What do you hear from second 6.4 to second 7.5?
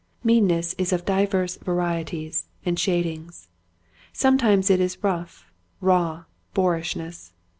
boorishness.